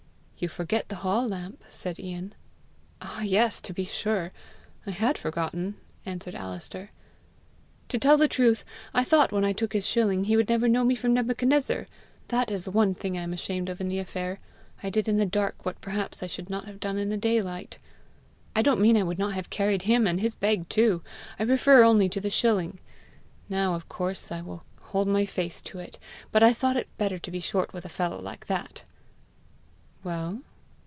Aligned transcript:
"You 0.43 0.49
forget 0.49 0.89
the 0.89 0.95
hall 0.95 1.27
lamp!" 1.27 1.63
said 1.69 1.99
Ian. 1.99 2.33
"Ah, 2.99 3.21
yes, 3.21 3.61
to 3.61 3.73
be 3.73 3.85
sure! 3.85 4.31
I 4.87 4.89
had 4.89 5.15
forgotten!" 5.15 5.75
answered 6.03 6.33
Alister. 6.33 6.89
"To 7.89 7.99
tell 7.99 8.17
the 8.17 8.27
truth, 8.27 8.65
I 8.91 9.03
thought, 9.03 9.31
when 9.31 9.45
I 9.45 9.53
took 9.53 9.73
his 9.73 9.85
shilling, 9.85 10.23
he 10.23 10.35
would 10.35 10.49
never 10.49 10.67
know 10.67 10.83
me 10.83 10.95
from 10.95 11.13
Nebuchadnezzar: 11.13 11.85
that 12.29 12.49
is 12.49 12.65
the 12.65 12.71
one 12.71 12.95
thing 12.95 13.15
I 13.15 13.21
am 13.21 13.33
ashamed 13.33 13.69
of 13.69 13.79
in 13.79 13.87
the 13.87 13.99
affair 13.99 14.39
I 14.81 14.89
did 14.89 15.07
in 15.07 15.17
the 15.17 15.27
dark 15.27 15.63
what 15.63 15.79
perhaps 15.79 16.23
I 16.23 16.27
should 16.27 16.49
not 16.49 16.65
have 16.65 16.79
done 16.79 16.97
in 16.97 17.09
the 17.09 17.17
daylight! 17.17 17.77
I 18.55 18.63
don't 18.63 18.81
mean 18.81 18.97
I 18.97 19.03
would 19.03 19.19
not 19.19 19.33
have 19.33 19.51
carried 19.51 19.83
him 19.83 20.07
and 20.07 20.19
his 20.21 20.33
bag 20.33 20.67
too! 20.69 21.03
I 21.37 21.43
refer 21.43 21.83
only 21.83 22.09
to 22.09 22.19
the 22.19 22.31
shilling! 22.31 22.79
Now, 23.47 23.75
of 23.75 23.87
course, 23.87 24.31
I 24.31 24.41
will 24.41 24.63
hold 24.79 25.07
my 25.07 25.23
face 25.27 25.61
to 25.61 25.77
it; 25.77 25.99
but 26.31 26.41
I 26.41 26.51
thought 26.51 26.77
it 26.77 26.87
better 26.97 27.19
to 27.19 27.29
be 27.29 27.41
short 27.41 27.73
with 27.73 27.85
a 27.85 27.89
fellow 27.89 28.19
like 28.19 28.47
that." 28.47 28.85
"Well?" 30.03 30.39